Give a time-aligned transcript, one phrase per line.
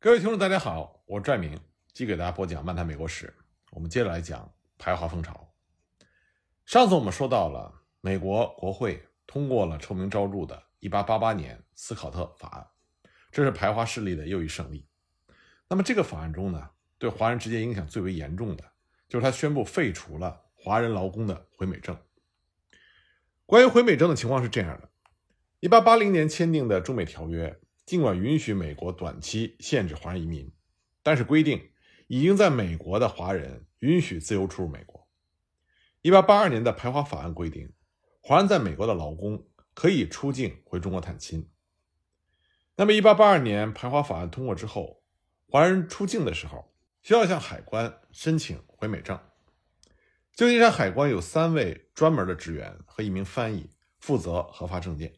[0.00, 1.58] 各位听众，大家好，我是拽明，
[1.92, 3.26] 继续给大家播讲《漫谈美国史》。
[3.72, 5.52] 我们接着来讲排华风潮。
[6.64, 12.64] 上次我们说到了美国国会通过了臭名昭著的1888年斯考特法案，
[13.32, 14.86] 这是排华势力的又一胜利。
[15.68, 18.62] 那么这个法案中呢，对华人直接影响最为严重的，
[19.08, 21.98] 就是他宣布废除了华人劳工的回美证。
[23.46, 27.58] 关于回美证的情况是这样的：1880年签订的中美条约。
[27.88, 30.52] 尽管允许美国短期限制华人移民，
[31.02, 31.70] 但是规定
[32.06, 35.08] 已经在美国的华人允许自由出入美国。
[36.02, 37.72] 一八八二年的排华法案规定，
[38.20, 41.50] 华人在美国的劳工可以出境回中国探亲。
[42.76, 45.02] 那么，一八八二年排华法案通过之后，
[45.46, 46.70] 华人出境的时候
[47.00, 49.18] 需要向海关申请回美证。
[50.34, 55.14] 旧金山海关有三位专门的职员和一名翻译负责核发证件。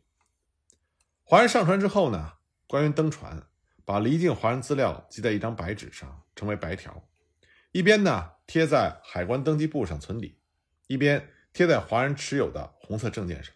[1.25, 2.35] 华人上船之后呢？
[2.71, 3.43] 官员登船，
[3.85, 7.05] 把离境华人资料记在一张白纸上，称为白条，
[7.73, 10.39] 一边呢贴在海关登记簿上存底，
[10.87, 13.53] 一边贴在华人持有的红色证件上。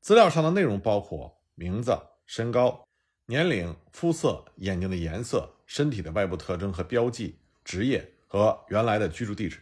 [0.00, 2.84] 资料上的内容包括名字、身高、
[3.26, 9.60] 年龄、肤色、眼睛的颜色、身体的外部特征和标记、职业和原来的居住地址。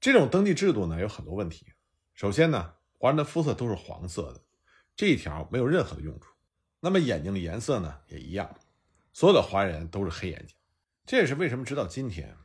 [0.00, 1.66] 这种登记制度呢有很多问题。
[2.12, 4.42] 首先呢，华人的肤色都是黄色的，
[4.96, 6.33] 这一条没有任何的用处。
[6.84, 8.54] 那么眼睛的颜色呢也一样，
[9.14, 10.54] 所有的华人都是黑眼睛，
[11.06, 12.36] 这也是为什么直到今天，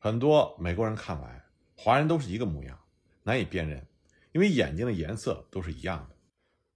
[0.00, 1.44] 很多美国人看来
[1.76, 2.76] 华人都是一个模样，
[3.22, 3.86] 难以辨认，
[4.32, 6.16] 因为眼睛的颜色都是一样的。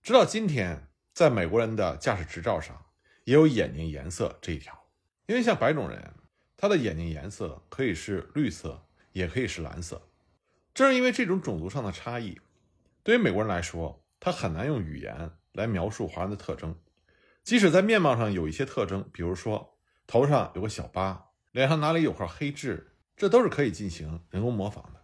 [0.00, 2.86] 直到今天，在美国人的驾驶执照上
[3.24, 4.86] 也有眼睛颜色这一条，
[5.26, 6.14] 因为像白种人，
[6.56, 10.00] 他的眼睛颜色可以是绿色，也可以是蓝色。
[10.72, 12.38] 正是因为这种种族上的差异，
[13.02, 16.78] 对于美国人来说，他很难用语言来描述华人的特征。
[17.48, 25.02] 即使在面貌上有一些特征，比如说头上有个小疤，脸上哪里有块黑痣，这都是可以进行人工模仿的。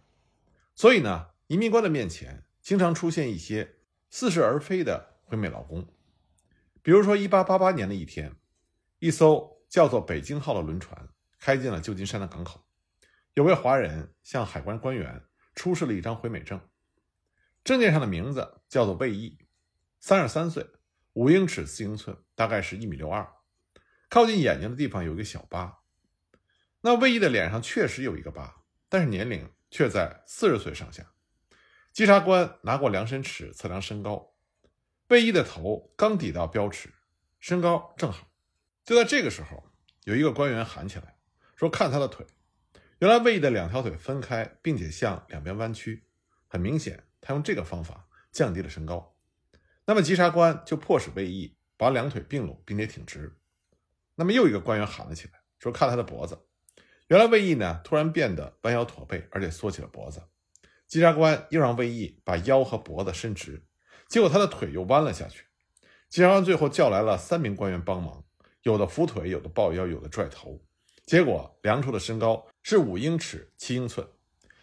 [0.75, 3.77] 所以呢，移民官的面前经常出现一些
[4.11, 5.91] 似是而非的回美劳工。
[6.83, 8.35] 比如说，1888年的一天，
[8.99, 12.63] 一艘叫做“北京号”的轮船开进了旧金山的港口，
[13.33, 15.23] 有位华人向海关官员
[15.55, 16.61] 出示了一张回美证，
[17.63, 19.35] 证件上的名字叫做魏毅，
[19.99, 20.63] 三十三岁。
[21.15, 23.25] 五英尺四英寸，大概是一米六二。
[24.09, 25.79] 靠近眼睛的地方有一个小疤。
[26.81, 31.13] 那魏毅的脸上确实有一个疤，但是年龄却在四十岁上下。
[31.93, 34.33] 稽查官拿过量身尺测量身高，
[35.07, 36.93] 魏毅的头刚抵到标尺，
[37.39, 38.27] 身高正好。
[38.83, 39.71] 就在这个时候，
[40.03, 41.15] 有一个官员喊起来
[41.55, 42.27] 说：“看他的腿。”
[42.99, 46.03] 原来魏毅的两条腿分开，并且向两边弯曲，
[46.47, 49.14] 很明显，他用这个方法降低了身高。
[49.87, 53.37] 那么，稽查官就迫使魏毅把两腿并拢，并且挺直。
[54.15, 56.39] 那么，又一个官员喊了起来，说：“看他的脖子。”
[57.07, 60.23] 原来，魏毅呢突然变得弯腰驼背，而且缩起了脖子。
[60.87, 63.63] 稽查官又让魏毅把腰和脖子伸直，
[64.07, 65.45] 结果他的腿又弯了下去。
[66.09, 68.23] 稽查官最后叫来了三名官员帮忙，
[68.63, 70.63] 有的扶腿，有的抱腰，有的拽头。
[71.05, 74.07] 结果量出的身高是五英尺七英寸，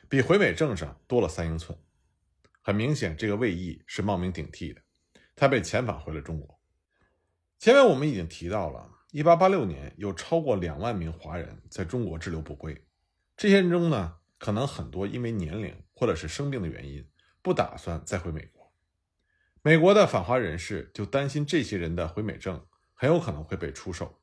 [0.08, 1.78] 比回美证上多了三英寸。
[2.60, 4.80] 很明显，这个魏毅是冒名顶替的。
[5.34, 6.60] 他被遣返回了中国。
[7.58, 12.84] 前面我们已经提到了，1886年有超过两万名华人在中国滞留不归。
[13.36, 17.08] 这些人中呢，可能很多因为年龄或者是生病的原因，
[17.40, 18.72] 不打算再回美国。
[19.62, 24.20] 美国的反华人士就担心这些人的回美证很有可能会被出售。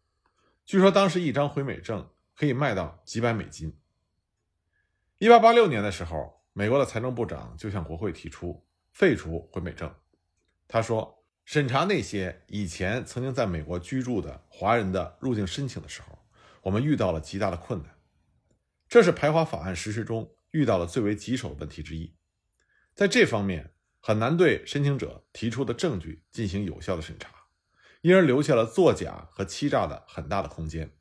[0.65, 3.77] 据说当时一张回美证可以卖到几百美金。
[5.19, 9.93] 1886年的时候，美国的财政部长就向国会提出废除回美证。
[10.71, 16.19] 他说：“审查那些以前曾经在美国居住的华人的入境申请的时候，
[16.61, 17.97] 我们遇到了极大的困难。
[18.87, 22.15] 这是排华法案实施中遇到了最为棘手的问题之一。
[22.93, 27.31] 在这方面，很难对申请者提出的证据进行有效的审查，
[28.01, 30.91] 因而留下了作假和欺诈的很大的空间。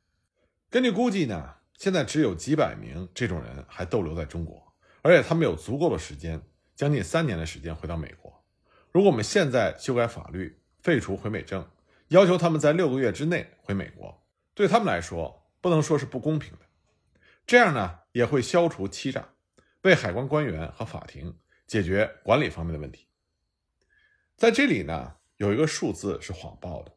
[0.71, 6.41] 根据估计呢，现在只有几百名这种人还逗留在中国，而且他们有足够的时间，
[6.75, 8.35] 将近三年的时间回到美国。”
[8.91, 11.69] 如果我们现在修改法律，废除回美证，
[12.07, 14.25] 要求他们在六个月之内回美国，
[14.55, 16.65] 对他们来说不能说是不公平的。
[17.45, 19.29] 这样呢，也会消除欺诈，
[19.83, 21.37] 为海关官员和法庭
[21.67, 23.07] 解决管理方面的问题。
[24.35, 26.95] 在这里呢，有一个数字是谎报的，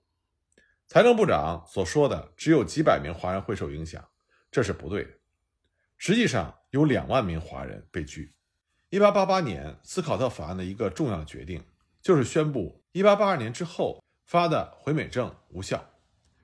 [0.87, 4.09] 财政部长所说的只有几百名华人会受影响，
[4.51, 5.11] 这是不对的。
[5.99, 8.35] 实际上有两万名华人被拒。
[8.89, 11.63] 一八八八年斯考特法案的一个重要决定。
[12.03, 15.89] 就是宣布，一八八二年之后发的回美证无效。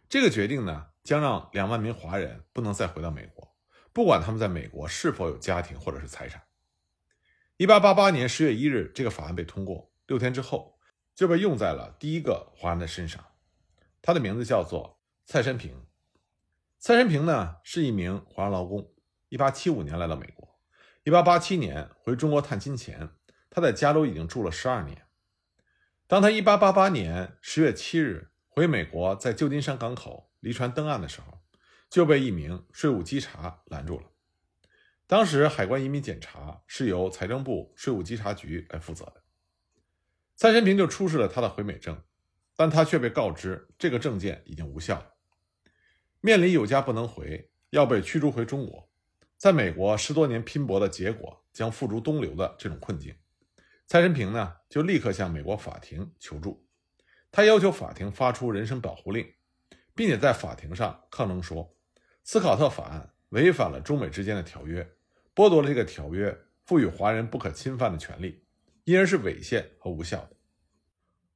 [0.08, 3.56] 这个决定呢，将让两万名华人不能再回到美国，
[3.92, 6.44] 不管他们在美国是否有家庭或者是财产。
[7.56, 10.78] 一八八八年十月一日，这个法案被通过，六天之后
[11.12, 13.24] 就被用在了第一个华人的身上，
[14.00, 15.84] 他的名字叫做蔡申平。
[16.78, 18.94] 蔡申平呢是一名华人劳工，
[19.28, 20.56] 一八七五年来到美国，
[21.02, 23.10] 一八八七年回中国探亲前，
[23.50, 25.07] 他在加州已经住了十二年。
[26.08, 31.38] 当他一八八八年十月七日回美国，在旧金山港口离船登岸的时候，
[31.90, 34.06] 就被一名税务稽查拦住了。
[35.06, 39.22] 当时海关移民检查是由财政部税务稽查局来负责的。
[40.34, 42.02] 蔡申平就出示了他的回美证，
[42.56, 45.14] 但他却被告知这个证件已经无效。
[46.22, 48.88] 面临有家不能回，要被驱逐回中国，
[49.36, 53.14] 在美国十多年拼搏的结果将付诸东流的这种困境。
[53.88, 56.68] 蔡申平呢，就立刻向美国法庭求助。
[57.30, 59.26] 他要求法庭发出人身保护令，
[59.94, 61.74] 并且在法庭上抗争说，
[62.22, 64.86] 斯考特法案违反了中美之间的条约，
[65.34, 68.44] 剥夺了这个条约赋予华人不可侵犯的权利，
[68.84, 70.36] 因而是违宪和无效的。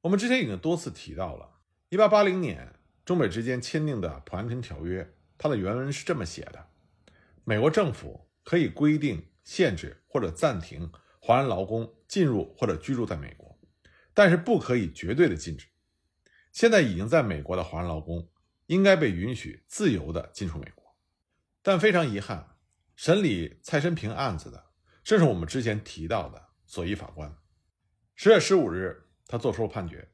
[0.01, 1.49] 我们之前已经多次提到了
[1.89, 5.03] ，1880年中美之间签订的《普安廷条约》，
[5.39, 6.67] 它的原文是这么写的：
[7.45, 10.91] 美国政府可以规定、限制或者暂停。
[11.25, 13.57] 华人劳工进入或者居住在美国，
[14.13, 15.67] 但是不可以绝对的禁止。
[16.51, 18.29] 现在已经在美国的华人劳工
[18.65, 20.97] 应该被允许自由的进出美国，
[21.61, 22.57] 但非常遗憾，
[22.97, 24.71] 审理蔡申平案子的
[25.01, 27.33] 正是我们之前提到的索伊法官。
[28.15, 30.11] 十月十五日，他作出了判决，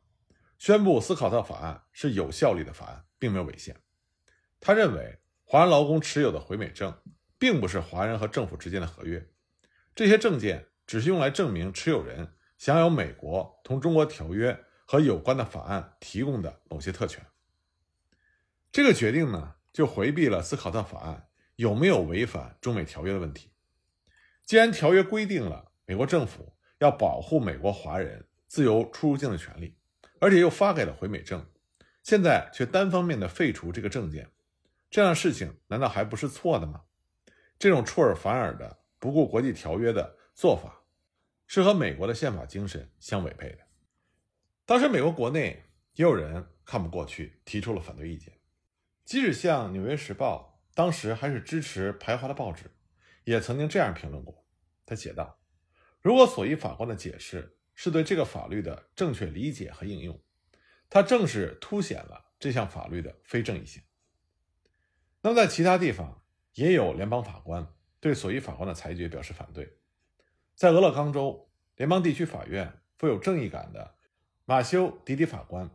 [0.59, 3.75] 宣布斯考特法案是有效力的法案，并没有违宪。
[4.59, 6.95] 他认为，华人劳工持有的回美证
[7.39, 9.27] 并不是华人和政府之间的合约，
[9.95, 10.68] 这些证件。
[10.89, 17.23] 只是用来证明持有人享有美国同中国条约和有关的法案提供的某些特权。
[18.71, 21.27] 这个决定呢，就回避了斯考特法案
[21.57, 23.51] 有没有违反中美条约的问题。
[24.45, 29.77] 既然条约规定了美国政府要保护美国华人自由出入境的权利，
[30.19, 31.45] 而且又发给了回美证，
[32.01, 34.27] 现在却单方面的废除这个证件，
[34.89, 36.81] 这样的事情难道还不是错的吗？
[37.59, 40.77] 这种出尔反尔的、不顾国际条约的做法。
[41.51, 43.65] 是和美国的宪法精神相违背的。
[44.67, 45.63] 当时美国国内
[45.95, 48.31] 也有人看不过去，提出了反对意见。
[49.03, 52.69] 即使像《纽约时报》当时还是支持排华的报纸，
[53.23, 54.45] 也曾经这样评论过。
[54.85, 55.39] 他写道
[56.01, 60.21] ：“如果索伊法官的解释是对这个法律的正确理解和应用，
[60.87, 63.81] 它正是凸显了这项法律的非正义性。”
[65.23, 66.23] 那么，在其他地方
[66.53, 69.77] 也有联邦法官对索伊法官的裁决表示反对。
[70.59, 73.95] 在俄勒冈州联邦地区法院富有正义感的
[74.43, 75.71] 马修·迪迪法官，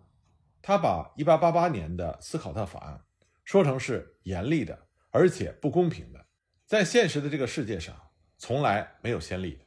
[0.60, 3.02] 他把1888年的斯考特法案
[3.44, 6.26] 说成是严厉的，而且不公平的，
[6.66, 7.98] 在现实的这个世界上
[8.36, 9.58] 从来没有先例。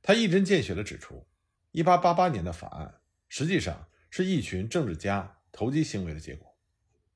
[0.00, 1.26] 他一针见血地指出
[1.72, 6.56] ，1888年的法案实际上是一群政治家投机行为的结果。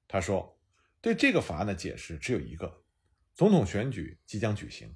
[0.08, 0.58] 他说，
[1.00, 2.82] 对这个法案的解释只有一个：
[3.36, 4.92] 总统选举即将举行。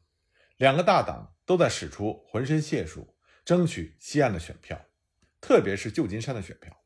[0.63, 4.81] 两个大党都在使出浑身解数，争取西岸的选票，
[5.41, 6.85] 特别是旧金山的选票。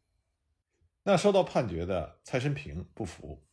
[1.02, 3.46] 那收到判决的蔡申平不服，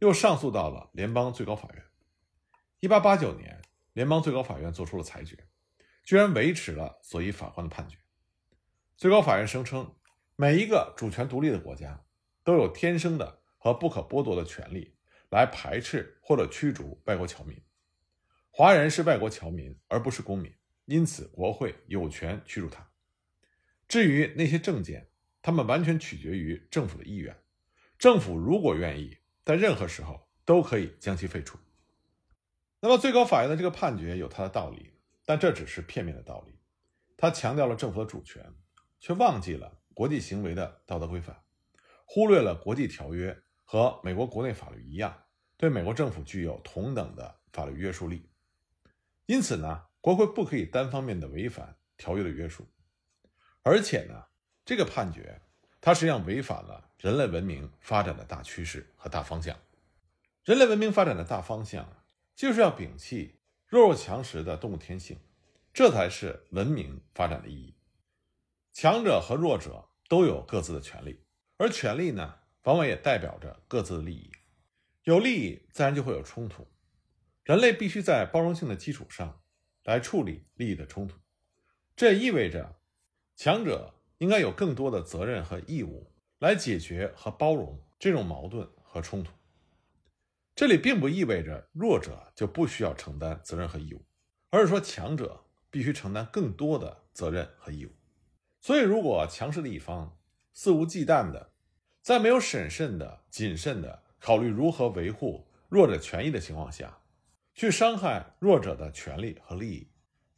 [0.00, 1.82] 又上诉到了联邦最高法院。
[2.80, 3.58] 一八八九年，
[3.94, 5.48] 联邦最高法院作出了裁决，
[6.04, 7.96] 居然维持了索伊法官的判决。
[8.98, 9.96] 最高法院声称，
[10.36, 12.04] 每一个主权独立的国家
[12.44, 14.94] 都有天生的和不可剥夺的权利，
[15.30, 17.58] 来排斥或者驱逐外国侨民。
[18.50, 20.52] 华人是外国侨民，而不是公民，
[20.84, 22.90] 因此国会有权驱逐他。
[23.88, 25.08] 至于那些证件，
[25.40, 27.36] 他们完全取决于政府的意愿。
[27.98, 31.58] 政府如果愿意，在任何时候都可以将其废除。
[32.80, 36.58] 那么，最高法院的这个判决有它的道理，但这只是片面的道理。
[37.16, 38.44] 他强调了政府的主权，
[38.98, 41.36] 却忘记了国际行为的道德规范，
[42.06, 45.16] 忽略了国际条约和美国国内法律一样，
[45.56, 48.29] 对美国政府具有同等的法律约束力。
[49.30, 52.66] 因此呢，国会不可以单方面的违反条约的约束，
[53.62, 54.24] 而且呢，
[54.64, 55.40] 这个判决
[55.80, 59.56] 它实际上违反了人类文明发展的大趋势和大方向。
[60.42, 65.16] 人类文明发展的大方向就是要摒弃弱肉强食的动物天性，
[65.72, 67.76] 这才是文明发展的意义。
[68.72, 71.22] 强者和弱者都有各自的权利，
[71.56, 72.34] 而权利呢，
[72.64, 74.28] 往往也代表着各自的利益。
[75.04, 76.66] 有利益，自然就会有冲突。
[77.44, 79.40] 人类必须在包容性的基础上
[79.84, 81.16] 来处理利益的冲突，
[81.96, 82.80] 这意味着
[83.34, 89.32] 强者应该有更多的责任和义务来解决和包容这种矛盾和冲突。
[90.54, 94.04] 这里并不意味着弱者就不需要承担责任和义务，
[94.50, 97.90] 而是说强者必须承担更多的责任和义务。
[98.60, 100.18] 所以，如果强势的一方
[100.52, 101.52] 肆无忌惮的，
[102.02, 106.99] 在没有审慎的、谨慎的考虑如何维护弱者权益的情况下，
[107.60, 109.86] 去伤害弱者的权利和利益，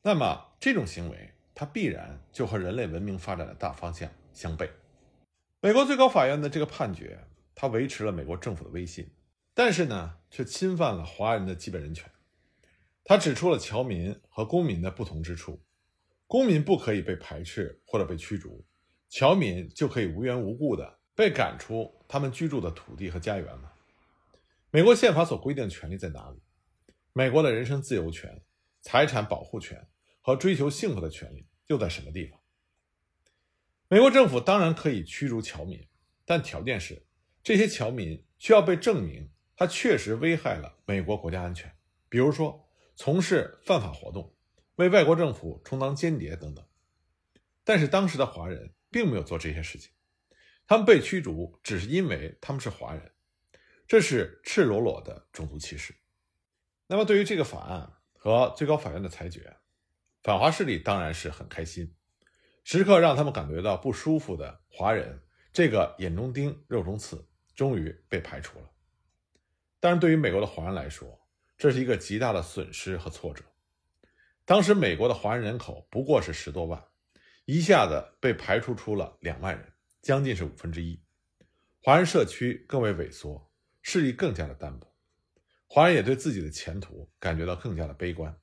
[0.02, 4.68] 那么这种行为它必然就和人类文明发展的大方向相悖。
[5.60, 7.24] 美国最高法院的这个判决，
[7.54, 9.08] 它维持了美国政府的威信，
[9.54, 12.10] 但是呢，却侵犯了华人的基本人权。
[13.04, 15.62] 他指出了侨民和公民的不同之处。
[16.26, 18.66] 公民不可以被排斥或者被驱逐，
[19.08, 23.70] 侨民就可以无缘无故的被赶出他们居住的土地和家园吗？
[24.72, 26.42] 美国宪法所规定的权利在哪里？
[27.14, 28.42] 美国的人身自由权、
[28.80, 29.86] 财产保护权
[30.22, 32.40] 和追求幸福的权利又在什么地方？
[33.88, 35.86] 美国政府当然可以驱逐侨民，
[36.24, 37.06] 但条件是
[37.42, 41.70] 这些侨民需要被证明他确实危害了美国国家安全，
[42.08, 42.66] 比如说
[42.96, 44.34] 从事犯法活动。
[44.76, 46.66] 为外国政府充当间谍等等，
[47.62, 49.92] 但是当时的华人并没有做这些事情，
[50.66, 53.12] 他们被驱逐只是因为他们是华人，
[53.86, 55.94] 这是赤裸裸的种族歧视。
[56.92, 59.56] 那么对于这个法案和最高法院的裁决，
[60.22, 61.96] 反华势力当然是很开心，
[62.64, 65.22] 时刻让他们感觉到不舒服的华人
[65.54, 68.70] 这个眼中钉肉中刺终于被排除了。
[69.80, 71.18] 但是对于美国的华人来说，
[71.56, 73.42] 这是一个极大的损失和挫折。
[74.44, 76.84] 当时美国的华人人口不过是十多万，
[77.46, 79.72] 一下子被排除出了两万人，
[80.02, 81.02] 将近是五分之一。
[81.80, 84.91] 华人社区更为萎缩，势力更加的单薄，
[85.74, 88.38] 华人也对自己的前途感觉到更加的悲观。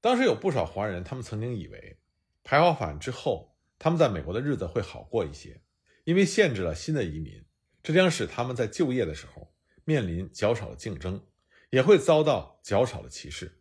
[0.00, 1.98] 当时有不少华人，他们曾经以为
[2.44, 5.60] 排华法案之后，他们在美国的日子会好过一些，
[6.04, 7.44] 因为限制了新的移民，
[7.82, 9.52] 这将使他们在就业的时候
[9.84, 11.26] 面临较少的竞争，
[11.70, 13.60] 也会遭到较少的歧视。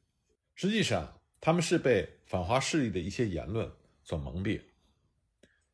[0.53, 1.17] 实际上。
[1.43, 3.71] 他们是被反华势力的一些言论
[4.03, 4.61] 所蒙蔽，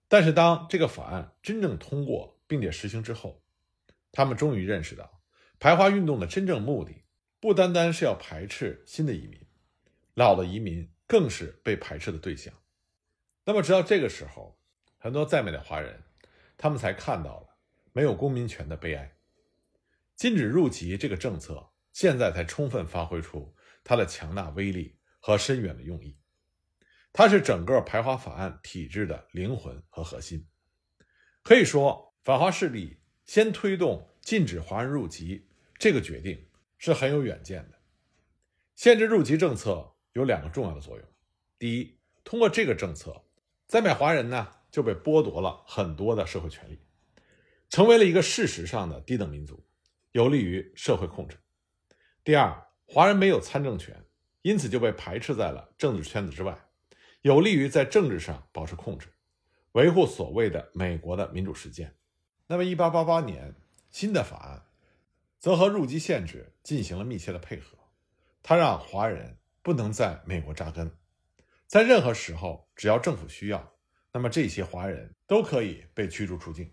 [0.07, 3.43] 但是当这个法案真正通过并且实行之后，
[4.13, 5.21] 他们终于认识到，
[5.59, 7.03] 排华运动的真正目的
[7.39, 9.39] 不单单是要排斥新的移民，
[10.13, 12.53] 老的移民更是被排斥的对象。
[13.45, 14.59] 那么，直到这个时候，
[14.97, 16.03] 很多在美的华人，
[16.57, 17.57] 他们才看到了
[17.93, 19.17] 没有公民权的悲哀。
[20.15, 24.95] 禁止入籍这个政策，现在才充分发挥出它的强大威力。
[25.19, 26.15] 和深远的用意，
[27.11, 30.47] 它是整个排华法案体制的灵魂和核心。
[31.43, 36.46] 可以说，反华势力先推动禁止华人入籍这个决定
[36.77, 37.77] 是很有远见的。
[38.75, 41.05] 限制入籍政策有两个重要的作用：
[41.57, 43.23] 第一，通过这个政策，
[43.67, 46.79] 在美华人呢就被剥夺了很多的社会权利，
[47.69, 49.65] 成为了一个事实上的低等民族，
[50.11, 51.35] 有利于社会控制；
[52.23, 54.03] 第二，华人没有参政权。
[54.43, 56.57] 因此就被排斥在了政治圈子之外，
[57.21, 59.09] 有利于在政治上保持控制，
[59.73, 61.93] 维护所谓的美国的民主实践。
[62.45, 63.55] 那么，1888年
[63.89, 64.65] 新的法案
[65.39, 67.77] 则和入籍限制进行了密切的配合，
[68.41, 70.91] 他让华人不能在美国扎根，
[71.67, 73.73] 在任何时候只要政府需要，
[74.13, 76.71] 那么这些华人都可以被驱逐出境。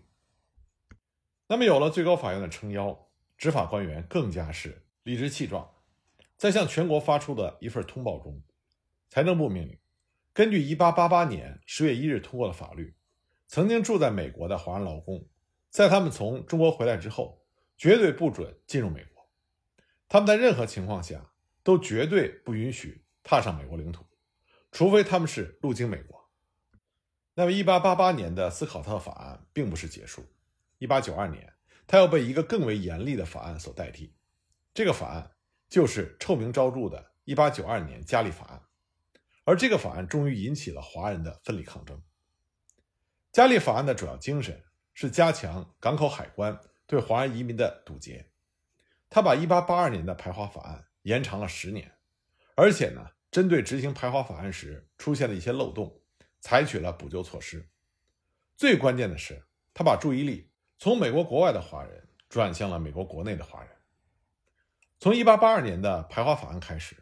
[1.47, 3.07] 那么有了最高法院的撑腰，
[3.37, 5.69] 执法官员更加是理直气壮。
[6.37, 8.41] 在向全国发出的一份通报中，
[9.09, 9.77] 财政部命令，
[10.33, 12.95] 根据1888年10月1日通过的法律，
[13.47, 15.27] 曾经住在美国的华人劳工，
[15.69, 17.44] 在他们从中国回来之后，
[17.77, 19.29] 绝对不准进入美国。
[20.07, 21.31] 他们在任何情况下
[21.63, 24.05] 都绝对不允许踏上美国领土，
[24.71, 26.29] 除非他们是入境美国。
[27.33, 30.25] 那么，1888年的斯考特法案并不是结束
[30.79, 31.53] ，1892年，
[31.85, 34.15] 它又被一个更为严厉的法案所代替。
[34.73, 35.31] 这个法案。
[35.67, 38.61] 就是臭名昭著的1892年加利法案，
[39.45, 42.01] 而这个法案终于引起了华人的奋力抗争。
[43.31, 44.63] 加利法案的主要精神
[44.93, 48.29] 是加强港口海关对华人移民的堵截，
[49.09, 51.91] 他把1882年的排华法案延长了十年，
[52.55, 56.01] 而且呢，针对执行排华法案时出现的一些漏洞，
[56.39, 57.69] 采取了补救措施。
[58.55, 63.71] 最关键的是，他把注意力从美国国外的华人转向了美国国内的华人。
[64.99, 66.95] 从1882年的排华法案开始，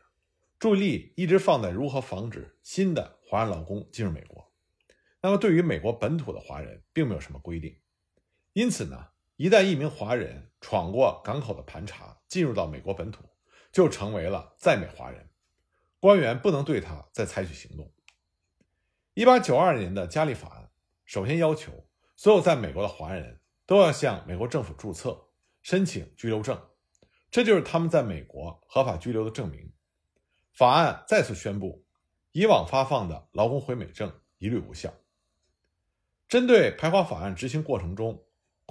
[0.58, 4.52] 注意力一直放在如何防止新的华人劳工进入美国。
[5.22, 7.80] 那么，对于美国本土的华人，并没有什么规定。
[8.54, 13.24] 因此呢，一旦一名华人闯过港口的盘查，进入到美国本土，
[13.72, 15.30] 就成为了在美华人，
[16.00, 17.92] 官员不能对他再采取行动。
[19.16, 20.70] 1892年的加利法案
[21.06, 25.30] 首先要求所有在美国的华人都要向美国政府注册，
[25.62, 26.60] 申请居留证。
[27.32, 29.74] 这就是他们在美国合法居留的证明。
[30.52, 31.84] 法案再次宣布，
[32.32, 34.94] 以往发放的劳工回美证一律无效。
[36.28, 38.24] 针对排华法案执行过程中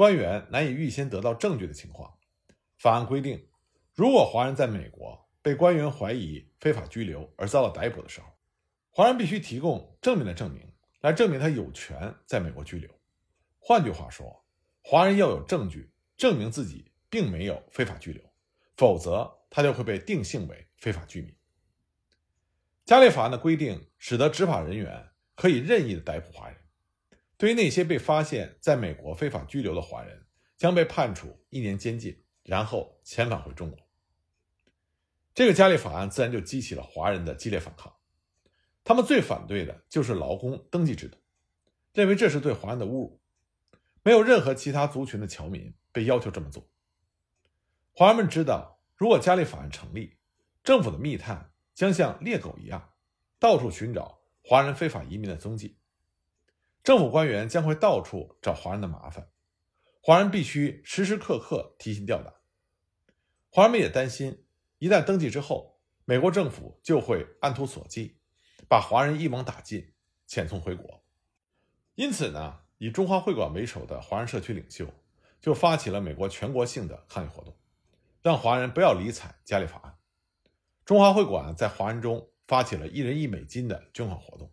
[0.02, 2.12] 官员难以预先得到证据的情况，
[2.76, 3.46] 法案规定，
[3.94, 8.26] 如果华人在美国被官员怀疑非法拘留而遭到逮捕的时候，
[8.90, 10.60] 华人必须提供正面的证明
[11.02, 12.90] 来证明他有权在美国居留。
[13.60, 14.44] 换句话说，
[14.82, 18.24] 华人要有证据证明自己并没有非法拘留，
[18.74, 21.32] 否则他就会被定性为非法居民。
[22.84, 26.58] 加列法案的规定使得执法人员可以任意的逮捕华人。
[27.42, 33.80] 对于那些被发现在美国非法拘留的华人，将被判处一年监禁，然后遣返回中国。
[35.34, 37.92] 这个加列法案自然就激起了华人的激烈反抗。
[38.84, 41.18] 他们最反对的就是劳工登记制度，
[41.92, 43.20] 认为这是对华人的侮辱。
[44.04, 46.70] 没有任何其他族群的侨民被要求这么做。
[47.92, 50.16] 华人们知道，如果加列法案成立，
[50.62, 52.90] 政府的密探将像猎狗一样，
[53.40, 55.80] 到处寻找华人非法移民的踪迹。
[56.82, 59.30] 政府官员将会到处找华人的麻烦，
[60.00, 62.34] 华人必须时时刻刻提心吊胆。
[63.50, 64.44] 华人们也担心，
[64.78, 68.16] 一旦登记之后，美国政府就会按图索骥，
[68.68, 69.92] 把华人一网打尽，
[70.28, 71.04] 遣送回国。
[71.94, 74.92] 因此呢，以中华会馆为首的华人社区领袖
[75.40, 77.56] 就发起了美国全国性的抗议活动，
[78.22, 79.96] 让华人不要理睬加利法案。
[80.84, 84.52] 中华会馆在华人中发起了一人一美金的捐款活动，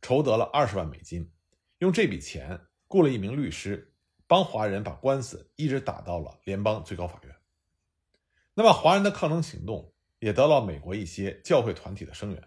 [0.00, 1.30] 筹得了二十万美金。
[1.78, 3.92] 用这笔钱雇了一名律师，
[4.26, 7.36] 帮华人把官司一直打到了联邦最高法院。
[8.54, 12.42] 那么，华人的抗争行动也得到美国一些教会团体的声援。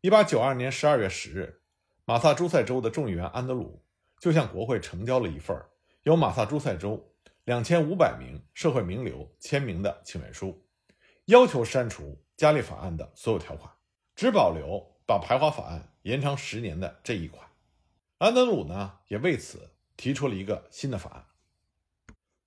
[0.00, 1.62] 一八九二年十二月十日，
[2.04, 3.84] 马萨诸塞州的众议员安德鲁
[4.20, 5.60] 就向国会呈交了一份
[6.04, 7.12] 由马萨诸塞州
[7.42, 10.64] 两千五百名社会名流签名的请愿书，
[11.24, 13.72] 要求删除加利法案的所有条款，
[14.14, 17.44] 只保留把排华法案延长十年的这一款。
[18.18, 21.26] 安德鲁呢，也为此提出了一个新的法案。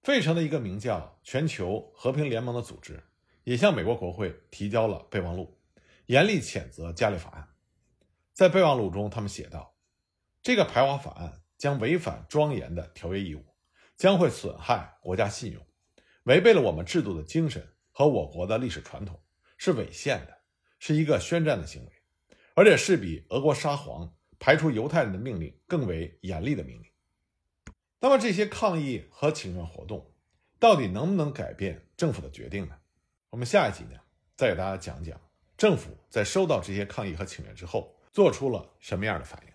[0.01, 3.03] 费城的一个名叫“全球和平联盟”的组织，
[3.43, 5.59] 也向美国国会提交了备忘录，
[6.07, 7.49] 严厉谴责加利法案。
[8.33, 9.75] 在备忘录中，他们写道
[10.41, 13.45] ：“这个排华法案将违反庄严的条约义务，
[13.95, 15.63] 将会损害国家信用，
[16.23, 19.21] 违背了我们制度的精神和我国的历史传统，
[19.55, 20.35] 是违宪的，
[20.79, 21.91] 是一个宣战的行为，
[22.55, 26.89] 而且是比俄国沙皇。”排除犹太人的命令更为严厉的命令。
[27.99, 30.09] 那么这些抗议和请愿活动
[30.57, 32.75] 到底能不能改变政府的决定呢？
[33.29, 33.99] 我们下一集呢
[34.35, 35.19] 再给大家讲讲
[35.57, 39.48] 政府在收到这些抗议和请愿之后做出了什么样的反应。